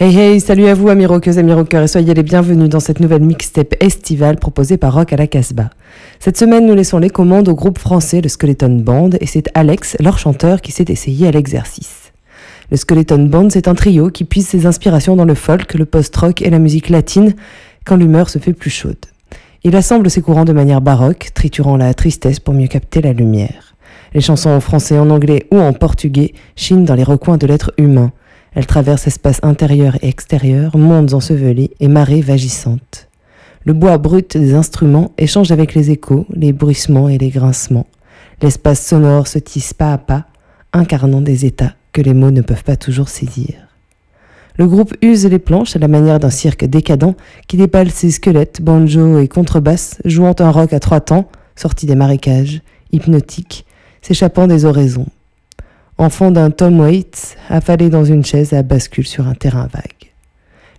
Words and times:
Hey 0.00 0.18
hey, 0.18 0.40
salut 0.40 0.66
à 0.66 0.74
vous 0.74 0.88
amis 0.88 1.06
rockeuses, 1.06 1.38
amis 1.38 1.52
rockeurs 1.52 1.84
et 1.84 1.86
soyez 1.86 2.12
les 2.12 2.24
bienvenus 2.24 2.68
dans 2.68 2.80
cette 2.80 2.98
nouvelle 2.98 3.22
mixtape 3.22 3.76
estivale 3.78 4.36
proposée 4.36 4.76
par 4.76 4.94
Rock 4.94 5.12
à 5.12 5.16
la 5.16 5.28
Casbah. 5.28 5.70
Cette 6.18 6.36
semaine, 6.36 6.66
nous 6.66 6.74
laissons 6.74 6.98
les 6.98 7.08
commandes 7.08 7.48
au 7.48 7.54
groupe 7.54 7.78
français 7.78 8.20
le 8.20 8.28
Skeleton 8.28 8.80
Band 8.80 9.10
et 9.20 9.26
c'est 9.26 9.48
Alex, 9.54 9.96
leur 10.00 10.18
chanteur, 10.18 10.60
qui 10.60 10.72
s'est 10.72 10.86
essayé 10.88 11.28
à 11.28 11.30
l'exercice. 11.30 12.10
Le 12.72 12.76
Skeleton 12.76 13.26
Band, 13.26 13.50
c'est 13.50 13.68
un 13.68 13.76
trio 13.76 14.10
qui 14.10 14.24
puise 14.24 14.48
ses 14.48 14.66
inspirations 14.66 15.14
dans 15.14 15.24
le 15.24 15.34
folk, 15.34 15.74
le 15.74 15.84
post-rock 15.84 16.42
et 16.42 16.50
la 16.50 16.58
musique 16.58 16.88
latine 16.88 17.34
quand 17.84 17.94
l'humeur 17.94 18.28
se 18.28 18.40
fait 18.40 18.54
plus 18.54 18.70
chaude. 18.70 19.06
Il 19.62 19.76
assemble 19.76 20.10
ses 20.10 20.20
courants 20.20 20.44
de 20.44 20.52
manière 20.52 20.80
baroque, 20.80 21.30
triturant 21.32 21.76
la 21.76 21.94
tristesse 21.94 22.40
pour 22.40 22.54
mieux 22.54 22.66
capter 22.66 23.02
la 23.02 23.12
lumière. 23.12 23.69
Les 24.12 24.20
chansons 24.20 24.50
en 24.50 24.60
français, 24.60 24.98
en 24.98 25.10
anglais 25.10 25.46
ou 25.52 25.58
en 25.58 25.72
portugais 25.72 26.34
chinent 26.56 26.84
dans 26.84 26.94
les 26.94 27.04
recoins 27.04 27.36
de 27.36 27.46
l'être 27.46 27.72
humain. 27.78 28.12
Elles 28.54 28.66
traversent 28.66 29.06
espaces 29.06 29.38
intérieurs 29.42 29.96
et 30.02 30.08
extérieurs, 30.08 30.76
mondes 30.76 31.14
ensevelis 31.14 31.70
et 31.78 31.86
marées 31.86 32.20
vagissantes. 32.20 33.08
Le 33.64 33.72
bois 33.72 33.98
brut 33.98 34.36
des 34.36 34.54
instruments 34.54 35.12
échange 35.18 35.52
avec 35.52 35.74
les 35.74 35.90
échos, 35.90 36.26
les 36.32 36.52
bruissements 36.52 37.08
et 37.08 37.18
les 37.18 37.28
grincements. 37.28 37.86
L'espace 38.42 38.84
sonore 38.84 39.28
se 39.28 39.38
tisse 39.38 39.74
pas 39.74 39.92
à 39.92 39.98
pas, 39.98 40.24
incarnant 40.72 41.20
des 41.20 41.44
états 41.44 41.74
que 41.92 42.00
les 42.00 42.14
mots 42.14 42.30
ne 42.30 42.40
peuvent 42.40 42.64
pas 42.64 42.76
toujours 42.76 43.08
saisir. 43.08 43.54
Le 44.56 44.66
groupe 44.66 44.94
use 45.02 45.26
les 45.26 45.38
planches 45.38 45.76
à 45.76 45.78
la 45.78 45.88
manière 45.88 46.18
d'un 46.18 46.30
cirque 46.30 46.64
décadent 46.64 47.14
qui 47.46 47.56
dépale 47.56 47.90
ses 47.90 48.10
squelettes, 48.10 48.60
banjo 48.60 49.18
et 49.18 49.28
contrebasse, 49.28 50.00
jouant 50.04 50.34
un 50.38 50.50
rock 50.50 50.72
à 50.72 50.80
trois 50.80 51.00
temps, 51.00 51.28
sorti 51.54 51.86
des 51.86 51.94
marécages, 51.94 52.62
hypnotique, 52.92 53.64
s'échappant 54.02 54.46
des 54.46 54.64
oraisons. 54.64 55.06
Enfant 55.98 56.30
d'un 56.30 56.50
Tom 56.50 56.80
Waits, 56.80 57.36
affalé 57.48 57.90
dans 57.90 58.04
une 58.04 58.24
chaise 58.24 58.52
à 58.52 58.62
bascule 58.62 59.06
sur 59.06 59.26
un 59.26 59.34
terrain 59.34 59.68
vague. 59.72 60.12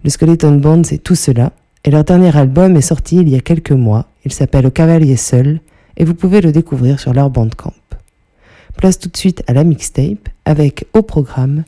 Le 0.04 0.10
Skeleton 0.10 0.56
Band, 0.56 0.84
c'est 0.84 0.98
tout 0.98 1.16
cela, 1.16 1.52
et 1.84 1.92
leur 1.92 2.04
dernier 2.04 2.36
album 2.36 2.76
est 2.76 2.82
sorti 2.82 3.18
il 3.18 3.30
y 3.30 3.36
a 3.36 3.40
quelques 3.40 3.72
mois. 3.72 4.08
Il 4.26 4.34
s'appelle 4.34 4.66
Au 4.66 4.72
Cavalier 4.72 5.18
Seul, 5.18 5.60
et 5.98 6.06
vous 6.06 6.16
pouvez 6.16 6.42
le 6.42 6.52
découvrir 6.52 7.00
sur 7.00 7.14
leur 7.14 7.30
bandcamp. 7.30 7.74
Place 8.78 8.98
tout 8.98 9.10
de 9.10 9.18
suite 9.18 9.44
à 9.48 9.54
la 9.54 9.64
mixtape, 9.64 10.30
avec 10.46 10.88
au 10.94 11.04
programme 11.04 11.64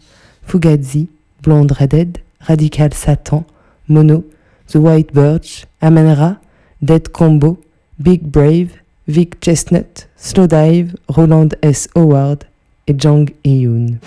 Fugazi, 0.48 1.10
Blonde 1.44 1.72
Redhead, 1.72 2.18
Radical 2.40 2.94
Satan, 2.94 3.46
Mono, 3.88 4.24
The 4.68 4.76
White 4.76 5.14
Birch, 5.14 5.68
Amanra, 5.82 6.38
Dead 6.82 7.10
Combo, 7.10 7.60
Big 8.00 8.24
Brave, 8.24 8.70
Vic 9.08 9.42
Chestnut, 9.42 10.08
Slowdive, 10.16 10.96
Roland 11.10 11.50
S. 11.62 11.90
Howard 11.94 12.46
et 12.88 12.96
Jang 12.98 13.30
Eun. 13.46 14.00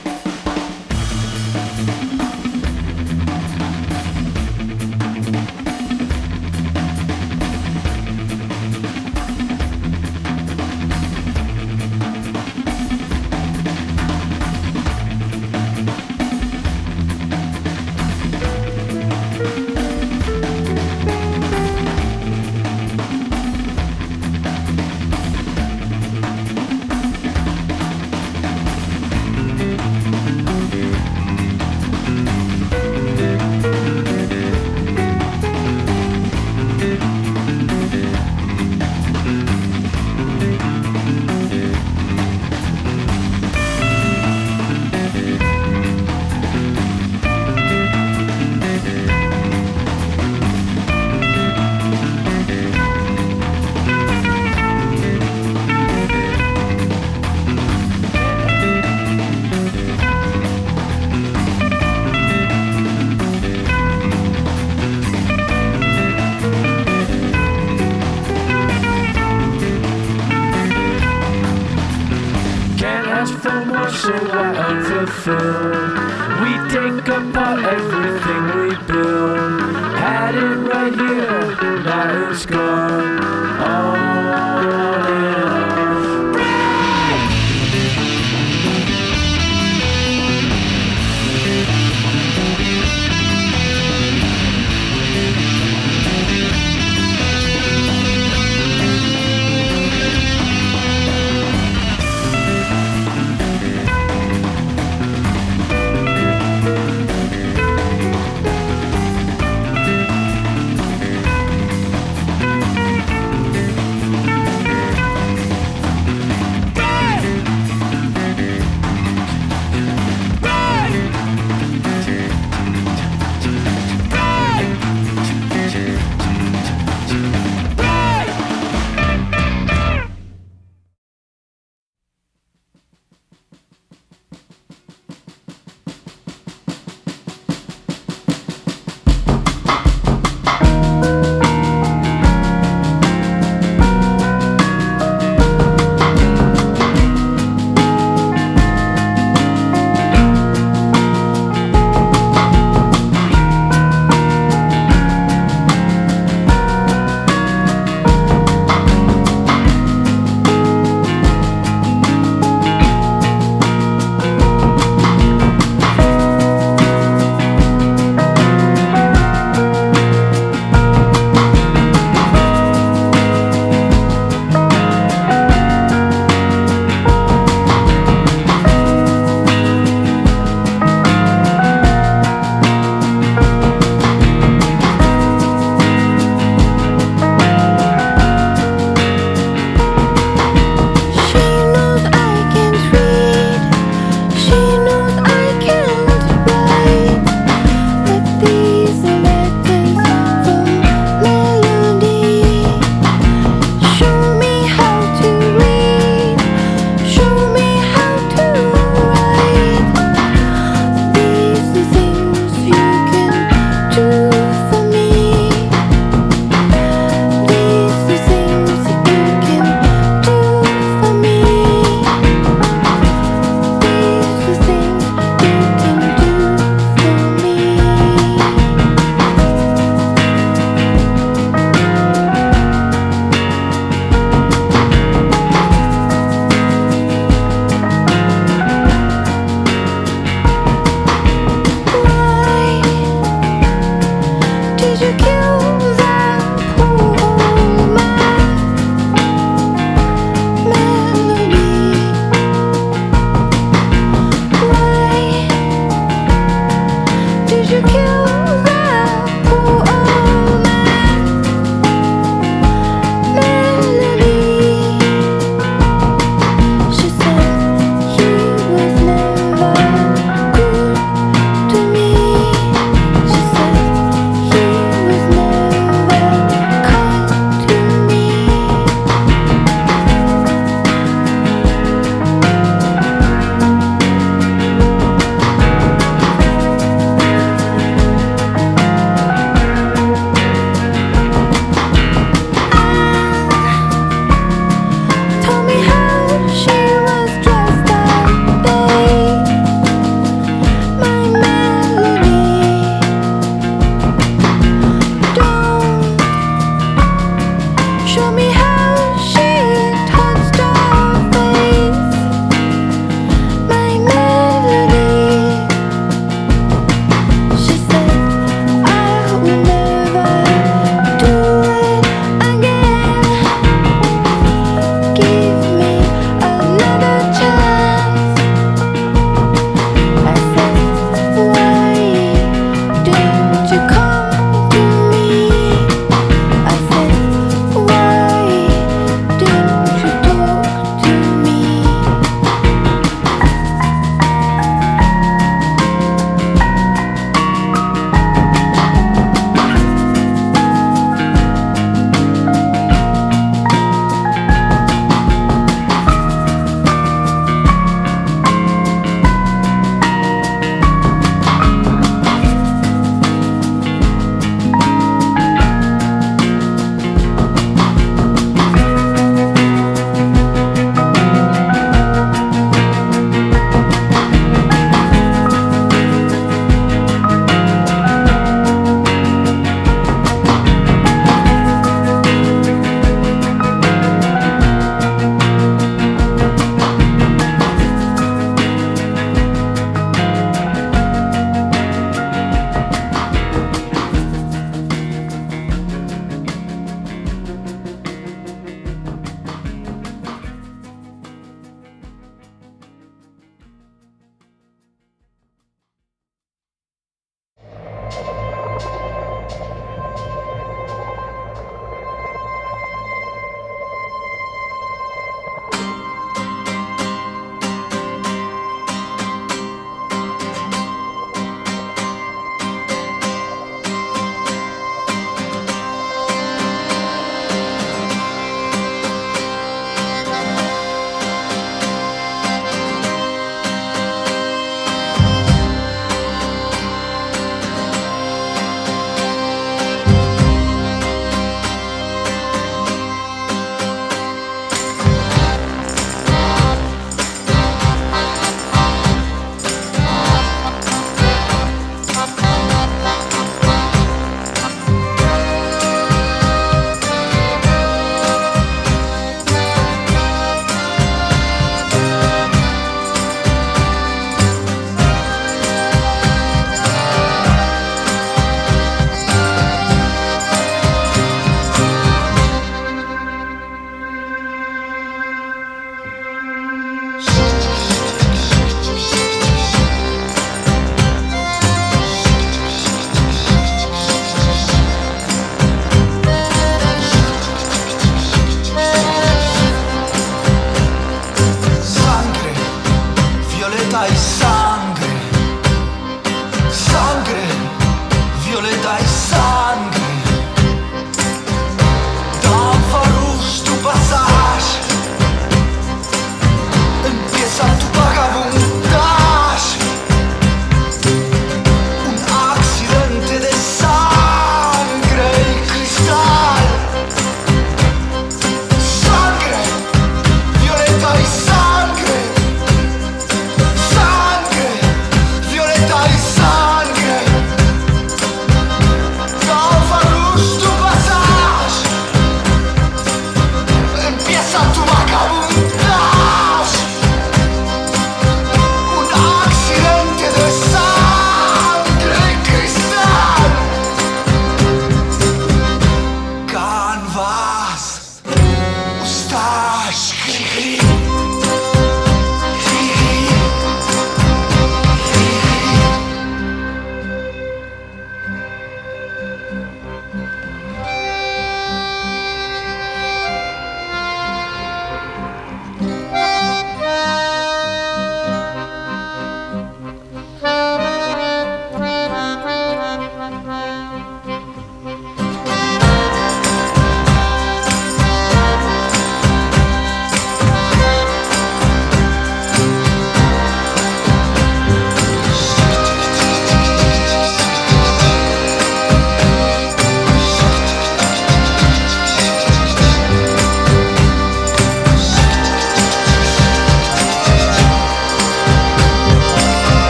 Thank 75.27 75.41
you. 75.41 75.66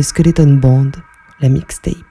Le 0.00 0.04
Skeleton 0.04 0.56
Band, 0.56 0.92
la 1.40 1.50
mixtape. 1.50 2.09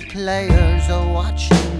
Players 0.00 0.90
are 0.90 1.06
watching 1.12 1.77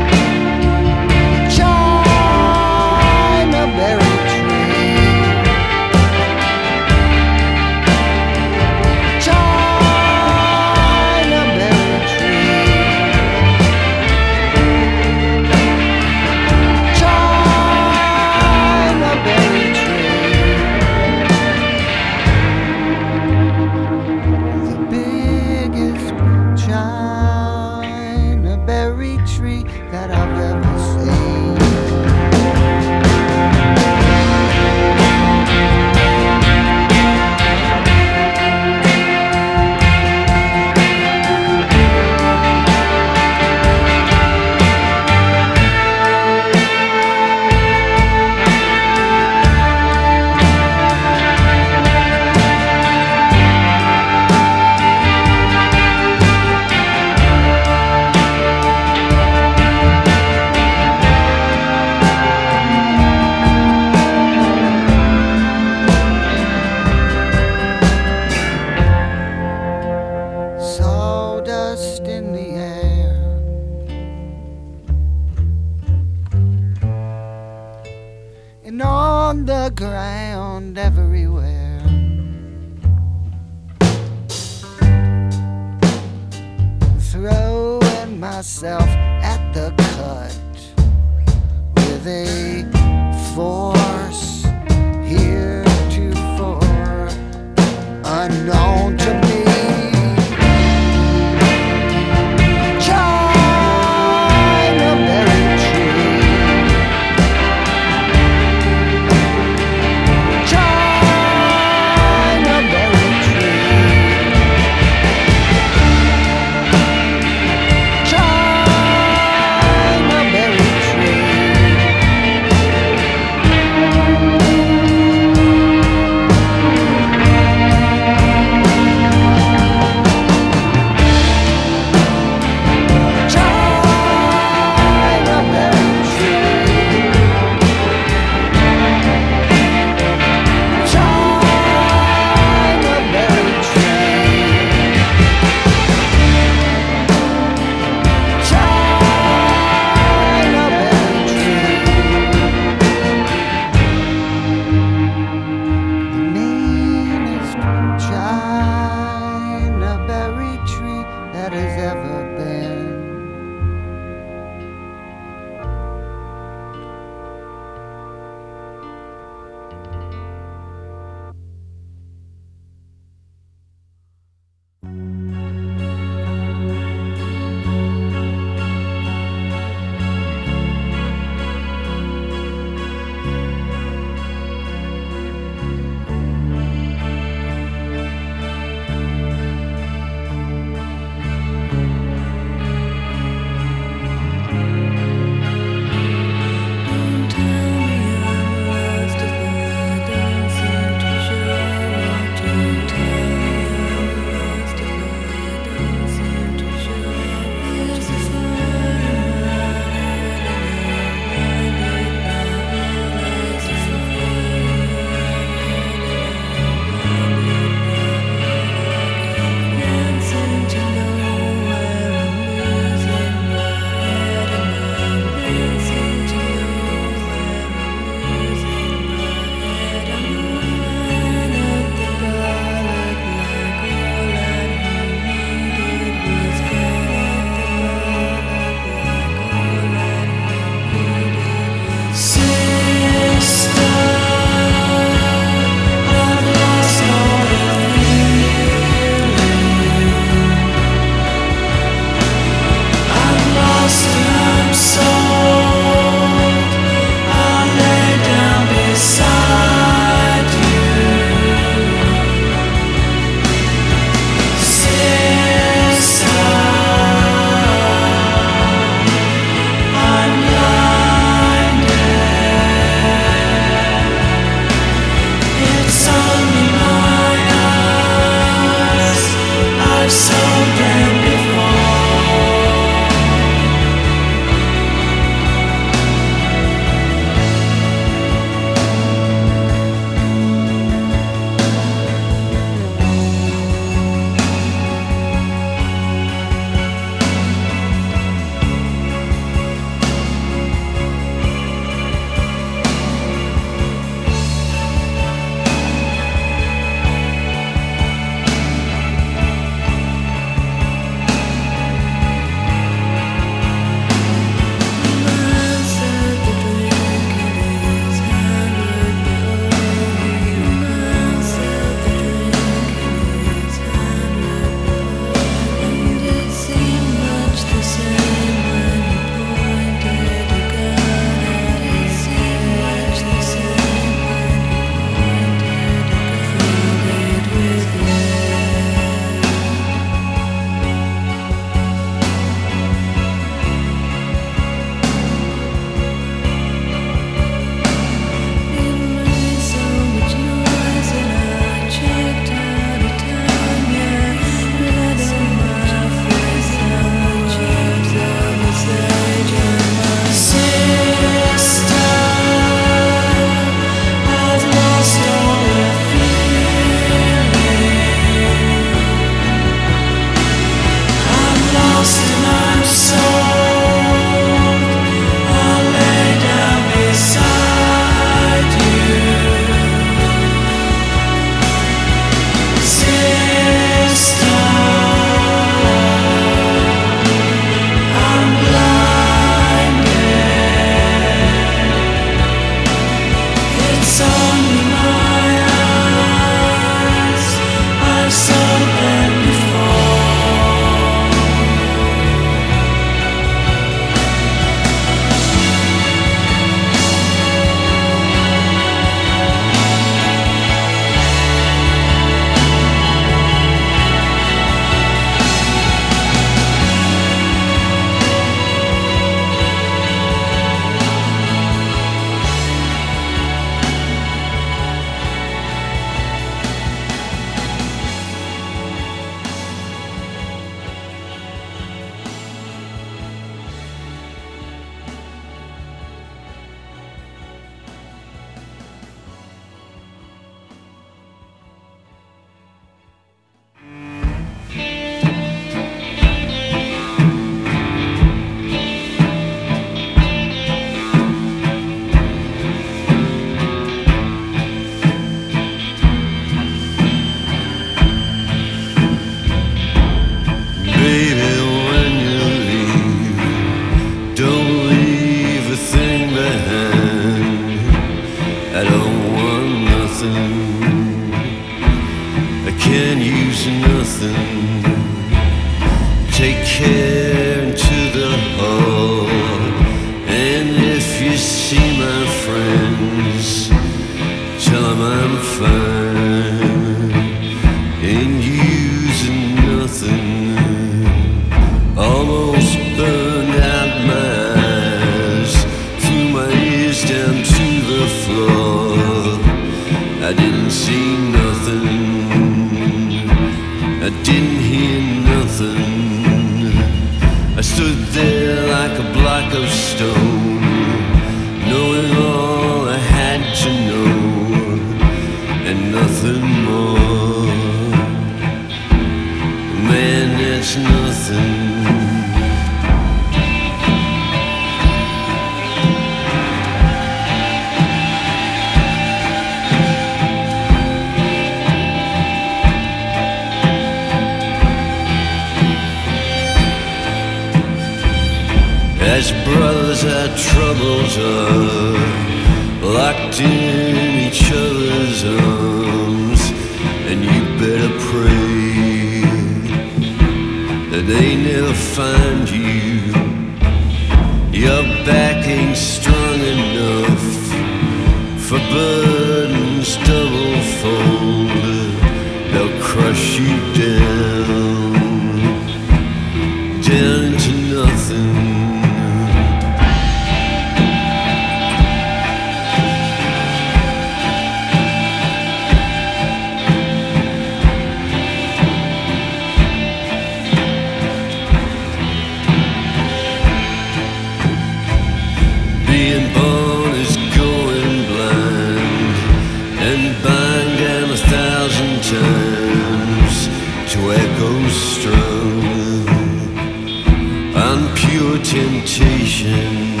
temptation, 598.56 600.00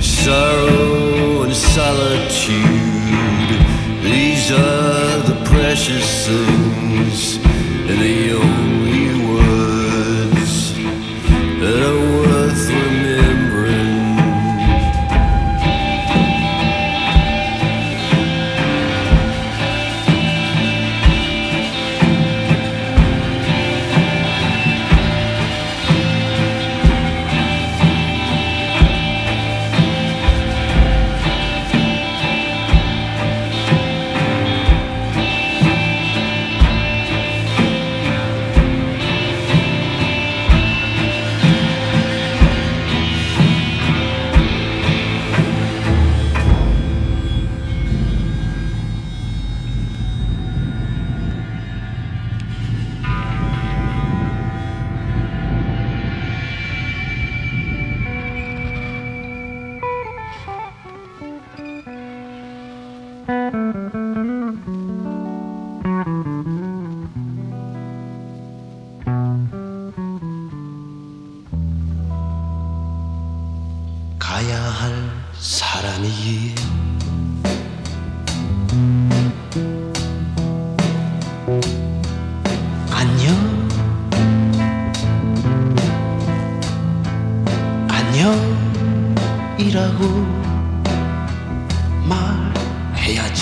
sorrow 0.00 1.42
and 1.42 1.52
solitude. 1.52 2.54
These 4.00 4.52
are 4.52 5.18
the 5.28 5.34
precious 5.44 6.28
things. 6.28 6.65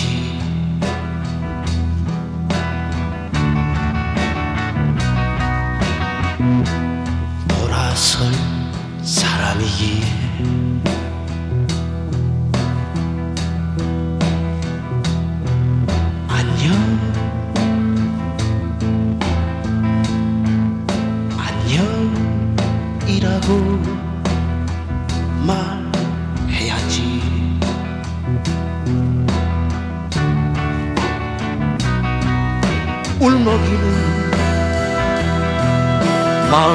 she 0.04 0.33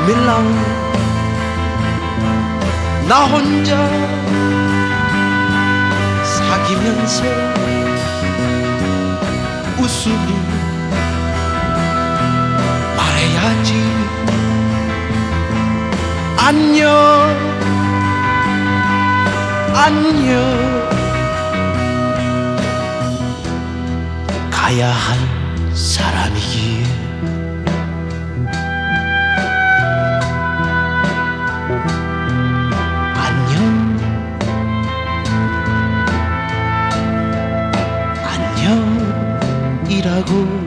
밀랑. 0.09 0.43
나 3.07 3.25
혼자 3.25 3.77
사귀면서 6.23 7.23
웃음이 9.77 10.33
말해야지. 12.97 13.69
안녕 16.37 16.89
안녕. 19.75 20.29
가야 24.49 24.89
할 24.91 25.75
사람이기에 25.75 27.08
hago 40.19 40.58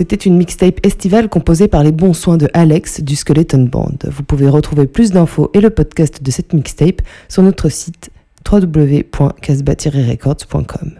C'était 0.00 0.16
une 0.16 0.36
mixtape 0.38 0.80
estivale 0.82 1.28
composée 1.28 1.68
par 1.68 1.84
les 1.84 1.92
bons 1.92 2.14
soins 2.14 2.38
de 2.38 2.48
Alex 2.54 3.02
du 3.02 3.16
Skeleton 3.16 3.68
Band. 3.70 3.98
Vous 4.04 4.22
pouvez 4.22 4.48
retrouver 4.48 4.86
plus 4.86 5.10
d'infos 5.10 5.50
et 5.52 5.60
le 5.60 5.68
podcast 5.68 6.22
de 6.22 6.30
cette 6.30 6.54
mixtape 6.54 7.02
sur 7.28 7.42
notre 7.42 7.68
site 7.68 8.08
www.casbah-records.com. 8.50 10.92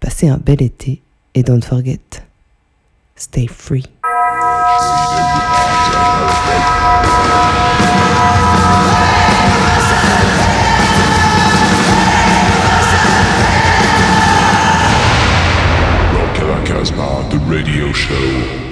Passez 0.00 0.28
un 0.28 0.38
bel 0.38 0.62
été 0.62 1.00
et 1.36 1.44
don't 1.44 1.62
forget, 1.62 2.00
stay 3.14 3.46
free. 3.46 3.84
Radio 17.54 17.92
show. 17.92 18.63